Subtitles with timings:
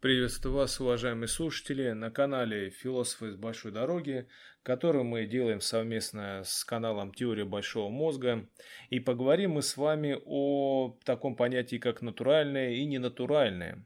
[0.00, 4.28] Приветствую вас, уважаемые слушатели, на канале «Философы с большой дороги»,
[4.62, 8.48] который мы делаем совместно с каналом «Теория большого мозга».
[8.90, 13.84] И поговорим мы с вами о таком понятии, как натуральное и ненатуральное.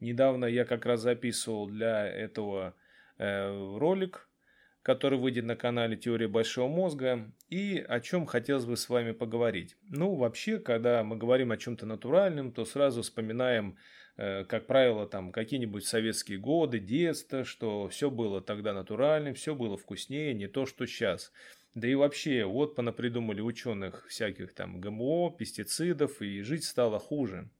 [0.00, 2.74] Недавно я как раз записывал для этого
[3.18, 4.30] э, ролик,
[4.80, 9.76] который выйдет на канале «Теория большого мозга», и о чем хотелось бы с вами поговорить.
[9.90, 13.76] Ну, вообще, когда мы говорим о чем-то натуральном, то сразу вспоминаем
[14.16, 20.34] как правило, там какие-нибудь советские годы, детство, что все было тогда натуральным, все было вкуснее,
[20.34, 21.32] не то, что сейчас.
[21.74, 27.50] Да и вообще, вот понапридумали ученых всяких там ГМО, пестицидов, и жить стало хуже.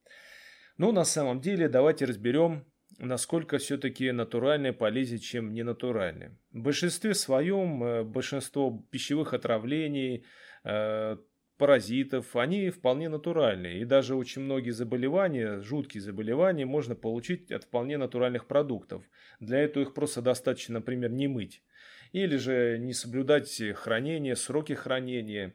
[0.77, 2.65] Но на самом деле давайте разберем,
[2.99, 6.39] насколько все-таки натуральное полезнее, чем ненатуральное.
[6.53, 10.25] В большинстве своем э, большинство пищевых отравлений,
[10.65, 11.17] э,
[11.57, 13.81] паразитов, они вполне натуральные.
[13.81, 19.03] И даже очень многие заболевания, жуткие заболевания, можно получить от вполне натуральных продуктов.
[19.41, 21.63] Для этого их просто достаточно, например, не мыть.
[22.13, 25.55] Или же не соблюдать хранение, сроки хранения,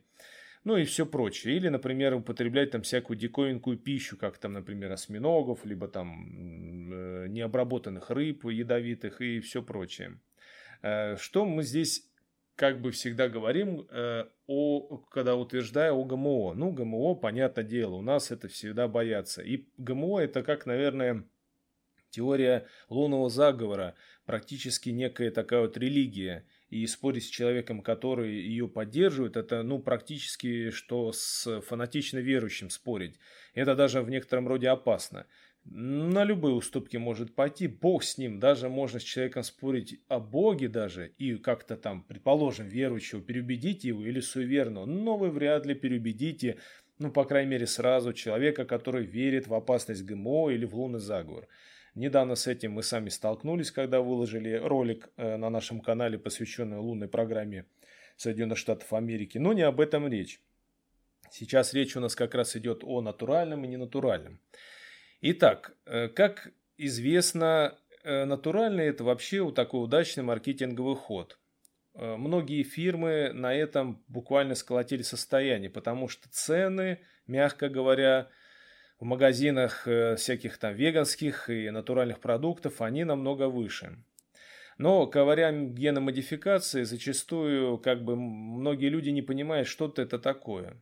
[0.64, 1.56] ну и все прочее.
[1.56, 8.10] Или, например, употреблять там всякую диковинкую пищу, как там, например, осьминогов, либо там э, необработанных
[8.10, 10.20] рыб ядовитых и все прочее.
[10.82, 12.09] Э, что мы здесь
[12.60, 16.56] как бы всегда говорим, э, о, когда утверждая о ГМО.
[16.56, 19.42] Ну, ГМО, понятное дело, у нас это всегда боятся.
[19.42, 21.24] И ГМО это как, наверное,
[22.10, 26.46] теория лунного заговора, практически некая такая вот религия.
[26.70, 33.20] И спорить с человеком, который ее поддерживает, это ну практически что с фанатично верующим спорить.
[33.54, 35.28] Это даже в некотором роде опасно
[35.66, 40.68] на любые уступки может пойти, бог с ним, даже можно с человеком спорить о боге
[40.68, 46.58] даже и как-то там, предположим, верующего переубедить его или суеверного, но вы вряд ли переубедите,
[46.98, 51.48] ну, по крайней мере, сразу человека, который верит в опасность ГМО или в лунный заговор.
[51.96, 57.08] Недавно с этим мы сами столкнулись, когда выложили ролик э, на нашем канале, посвященный лунной
[57.08, 57.66] программе
[58.16, 60.42] Соединенных Штатов Америки, но не об этом речь.
[61.32, 64.40] Сейчас речь у нас как раз идет о натуральном и ненатуральном.
[65.22, 71.38] Итак, э, как известно, э, натуральный это вообще вот такой удачный маркетинговый ход.
[71.94, 78.30] Э, многие фирмы на этом буквально сколотили состояние, потому что цены, мягко говоря,
[78.98, 79.88] в магазинах
[80.18, 83.98] всяких там веганских и натуральных продуктов, они намного выше.
[84.78, 90.78] Но говоря геномодификации, зачастую как бы многие люди не понимают, что это такое.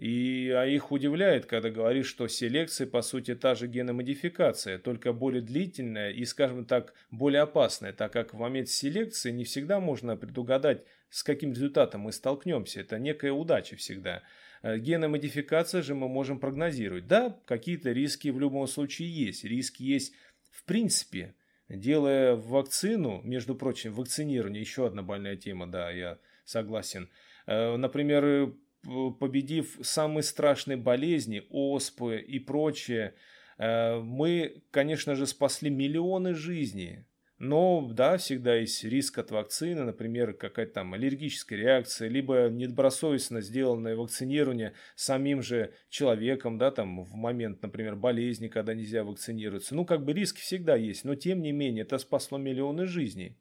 [0.00, 5.42] И а их удивляет, когда говоришь, что селекция по сути та же геномодификация, только более
[5.42, 10.86] длительная и, скажем так, более опасная, так как в момент селекции не всегда можно предугадать,
[11.10, 12.80] с каким результатом мы столкнемся.
[12.80, 14.22] Это некая удача всегда.
[14.62, 17.06] Э, геномодификация же мы можем прогнозировать.
[17.06, 19.44] Да, какие-то риски в любом случае есть.
[19.44, 20.14] Риски есть
[20.50, 21.34] в принципе.
[21.68, 27.10] Делая вакцину, между прочим, вакцинирование, еще одна больная тема, да, я согласен.
[27.46, 33.14] Э, например, победив самые страшные болезни, оспы и прочее,
[33.58, 37.04] э, мы, конечно же, спасли миллионы жизней.
[37.40, 43.96] Но, да, всегда есть риск от вакцины, например, какая-то там аллергическая реакция, либо недобросовестно сделанное
[43.96, 49.74] вакцинирование самим же человеком, да, там в момент, например, болезни, когда нельзя вакцинироваться.
[49.74, 53.38] Ну, как бы риски всегда есть, но тем не менее это спасло миллионы жизней.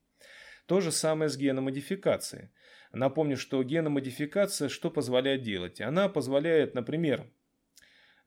[0.66, 2.52] То же самое с геномодификацией.
[2.92, 5.80] Напомню, что геномодификация что позволяет делать?
[5.80, 7.30] Она позволяет, например,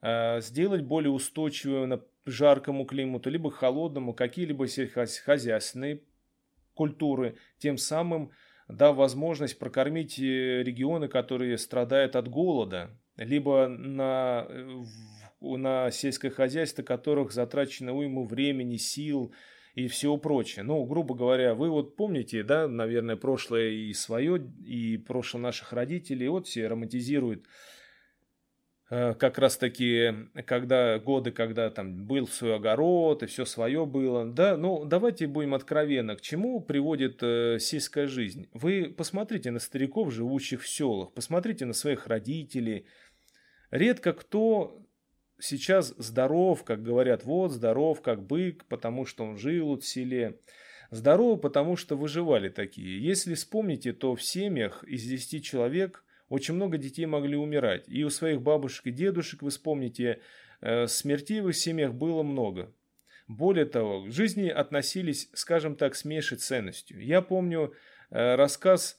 [0.01, 6.03] э, сделать более устойчивым жаркому климату, либо холодному какие-либо сельскохозяйственные
[6.73, 8.31] культуры, тем самым
[8.69, 14.47] дав возможность прокормить э, регионы, которые страдают от голода, либо на,
[15.41, 19.33] на сельское хозяйство, которых затрачено уйму времени, сил,
[19.73, 20.63] и всего прочее.
[20.63, 26.27] Ну, грубо говоря, вы вот помните, да, наверное, прошлое и свое, и прошлое наших родителей,
[26.27, 27.45] вот все романтизируют
[28.91, 30.13] э, как раз таки,
[30.45, 34.25] когда годы, когда там был свой огород и все свое было.
[34.25, 38.49] Да, ну давайте будем откровенны, к чему приводит э, сельская жизнь.
[38.53, 42.85] Вы посмотрите на стариков, живущих в селах, посмотрите на своих родителей.
[43.71, 44.82] Редко кто
[45.43, 50.39] сейчас здоров, как говорят, вот здоров, как бык, потому что он жил в селе.
[50.89, 53.03] Здорово, потому что выживали такие.
[53.03, 57.83] Если вспомните, то в семьях из 10 человек очень много детей могли умирать.
[57.87, 60.21] И у своих бабушек и дедушек, вы вспомните,
[60.61, 62.71] э, смертей в их семьях было много.
[63.27, 67.03] Более того, к жизни относились, скажем так, с меньшей ценностью.
[67.03, 67.73] Я помню
[68.09, 68.97] э, рассказ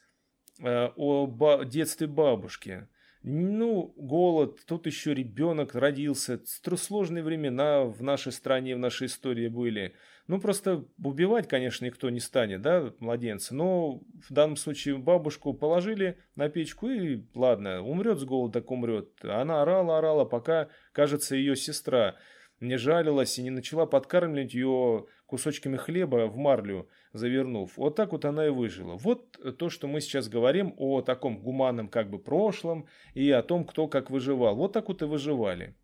[0.61, 2.89] э, о детстве бабушки.
[3.27, 6.43] Ну, голод, тут еще ребенок родился,
[6.77, 9.95] сложные времена в нашей стране, в нашей истории были.
[10.27, 13.55] Ну, просто убивать, конечно, никто не станет, да, младенца.
[13.55, 19.09] Но в данном случае бабушку положили на печку и, ладно, умрет с голода, так умрет.
[19.23, 22.17] Она орала, орала, пока, кажется, ее сестра
[22.61, 27.77] не жалилась и не начала подкармливать ее кусочками хлеба в марлю завернув.
[27.77, 28.97] Вот так вот она и выжила.
[28.97, 33.65] Вот то, что мы сейчас говорим о таком гуманном как бы прошлом и о том,
[33.65, 34.57] кто как выживал.
[34.57, 35.77] Вот так вот и выживали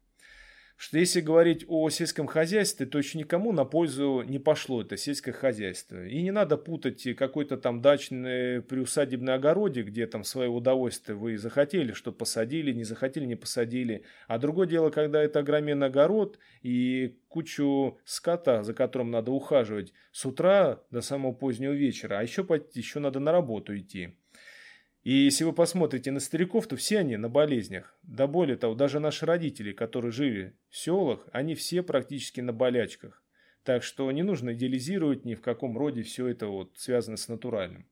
[0.81, 5.32] что если говорить о сельском хозяйстве, то еще никому на пользу не пошло это сельское
[5.32, 6.06] хозяйство.
[6.06, 11.93] И не надо путать какой-то там дачный приусадебный огородик, где там свое удовольствие вы захотели,
[11.93, 14.05] что посадили, не захотели, не посадили.
[14.27, 20.25] А другое дело, когда это огроменный огород и кучу скота, за которым надо ухаживать с
[20.25, 22.43] утра до самого позднего вечера, а еще,
[22.73, 24.15] еще надо на работу идти.
[25.02, 27.99] И если вы посмотрите на стариков, то все они на болезнях.
[28.02, 33.23] Да более того, даже наши родители, которые жили в селах, они все практически на болячках.
[33.62, 37.87] Так что не нужно идеализировать ни в каком роде все это вот связано с натуральным.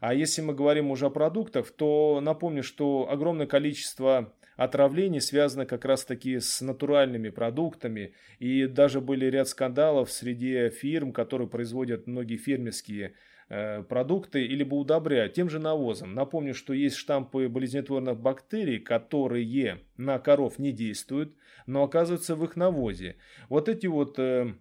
[0.00, 5.86] А если мы говорим уже о продуктах, то напомню, что огромное количество отравлений связано как
[5.86, 8.12] раз таки с натуральными продуктами.
[8.38, 13.14] И даже были ряд скандалов среди фирм, которые производят многие фермерские
[13.50, 16.14] Э, продукты или бы удобряют тем же навозом.
[16.14, 21.34] Напомню, что есть штампы болезнетворных бактерий, которые на коров не действуют,
[21.66, 23.16] но оказываются в их навозе.
[23.48, 24.52] Вот эти вот э,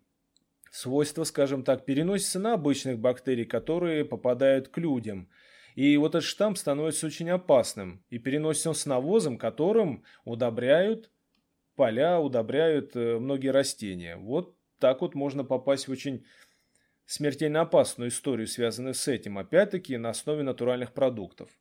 [0.72, 5.28] свойства, скажем так, переносятся на обычных бактерий, которые попадают к людям.
[5.78, 11.12] И вот этот штамп становится очень опасным и переносится он с навозом, которым удобряют
[11.76, 14.18] поля, удобряют э, многие растения.
[14.18, 16.26] Вот так вот можно попасть в очень
[17.06, 21.52] смертельно опасную историю, связанную с этим, опять-таки на основе натуральных продуктов.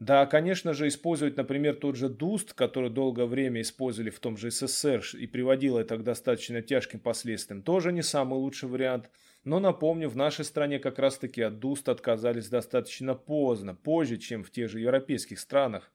[0.00, 4.50] Да, конечно же, использовать, например, тот же дуст, который долгое время использовали в том же
[4.50, 9.10] СССР и приводило это к достаточно тяжким последствиям, тоже не самый лучший вариант.
[9.44, 14.50] Но напомню, в нашей стране как раз-таки от дуста отказались достаточно поздно, позже, чем в
[14.50, 15.92] тех же европейских странах.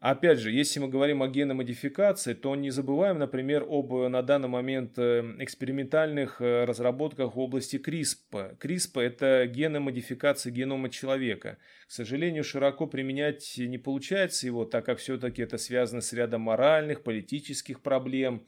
[0.00, 4.96] Опять же, если мы говорим о геномодификации, то не забываем, например, об на данный момент
[4.96, 8.58] э, экспериментальных э, разработках в области CRISPR.
[8.58, 11.58] CRISPR– это геномодификация генома человека.
[11.88, 17.02] К сожалению, широко применять не получается его, так как все-таки это связано с рядом моральных,
[17.02, 18.46] политических проблем.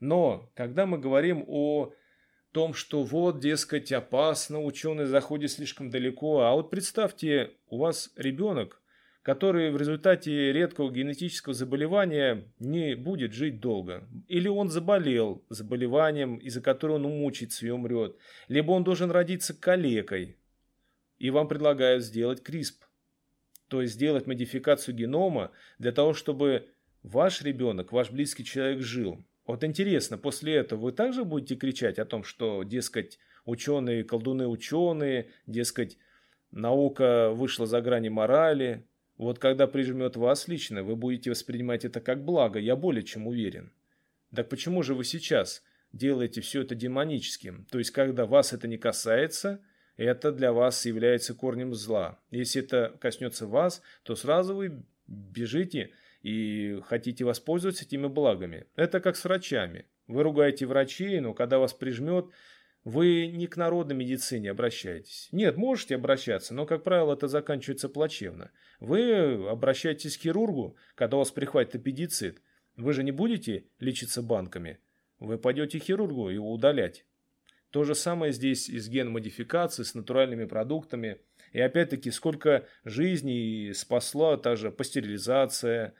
[0.00, 1.92] Но, когда мы говорим о
[2.56, 8.80] том, что вот, дескать, опасно, ученый заходит слишком далеко, а вот представьте, у вас ребенок–
[9.22, 14.08] который в результате редкого генетического заболевания не будет жить долго.
[14.28, 18.16] Или он заболел заболеванием, из-за которого он умучится и умрет.
[18.46, 20.36] Либо он должен родиться калекой.
[21.18, 22.76] И вам предлагают сделать CRISP.
[23.66, 25.50] То есть сделать модификацию генома
[25.80, 26.68] для того, чтобы
[27.02, 29.24] ваш ребенок, ваш близкий человек жил.
[29.46, 35.30] Вот интересно, после этого вы также будете кричать о том, что, дескать, ученые, колдуны ученые,
[35.46, 35.98] дескать,
[36.50, 42.24] наука вышла за грани морали, вот когда прижмет вас лично, вы будете воспринимать это как
[42.24, 43.72] благо, я более чем уверен.
[44.34, 47.66] Так почему же вы сейчас делаете все это демоническим?
[47.70, 49.60] То есть, когда вас это не касается,
[49.96, 52.18] это для вас является корнем зла.
[52.30, 55.92] Если это коснется вас, то сразу вы бежите
[56.26, 58.66] и хотите воспользоваться этими благами.
[58.74, 59.86] Это как с врачами.
[60.08, 62.26] Вы ругаете врачей, но когда вас прижмет,
[62.82, 65.28] вы не к народной медицине обращаетесь.
[65.30, 68.50] Нет, можете обращаться, но, как правило, это заканчивается плачевно.
[68.80, 72.42] Вы обращаетесь к хирургу, когда у вас прихватит аппендицит.
[72.76, 74.80] Вы же не будете лечиться банками.
[75.20, 77.04] Вы пойдете к хирургу его удалять.
[77.70, 81.20] То же самое здесь и с генмодификацией, с натуральными продуктами.
[81.52, 85.92] И опять-таки, сколько жизней спасла та же пастеризация, э,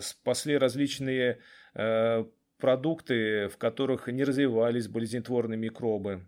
[0.00, 1.38] спасли различные
[1.74, 2.24] э,
[2.58, 6.26] продукты, в которых не развивались болезнетворные микробы.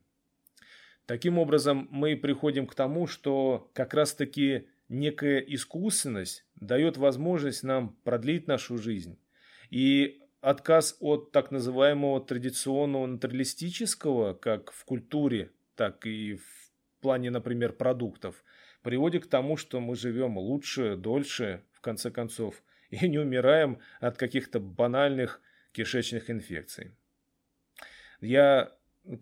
[1.06, 8.46] Таким образом, мы приходим к тому, что как раз-таки некая искусственность дает возможность нам продлить
[8.46, 9.18] нашу жизнь.
[9.70, 17.72] И отказ от так называемого традиционного натуралистического, как в культуре, так и в плане, например,
[17.72, 18.44] продуктов,
[18.82, 24.16] приводит к тому, что мы живем лучше, дольше, в конце концов, и не умираем от
[24.16, 25.40] каких-то банальных
[25.72, 26.92] кишечных инфекций.
[28.20, 28.72] Я,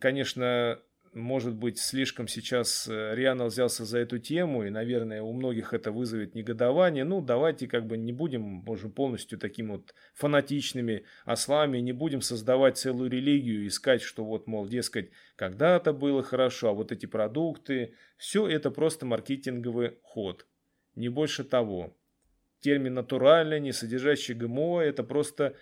[0.01, 5.73] конечно, может быть, слишком сейчас э, рьяно взялся за эту тему, и, наверное, у многих
[5.73, 7.05] это вызовет негодование.
[7.05, 12.77] Ну, давайте как бы не будем, можем полностью таким вот фанатичными ослами, не будем создавать
[12.77, 18.49] целую религию, искать, что вот, мол, дескать, когда-то было хорошо, а вот эти продукты, все
[18.49, 20.47] это просто маркетинговый ход,
[20.95, 21.97] не больше того.
[22.61, 25.57] Термин «натуральный», не содержащий ГМО– это просто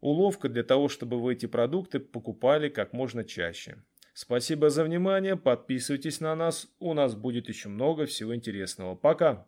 [0.00, 3.82] уловка для того, чтобы вы эти продукты покупали как можно чаще.
[4.12, 8.96] Спасибо за внимание, подписывайтесь на нас, у нас будет еще много всего интересного.
[8.96, 9.46] Пока!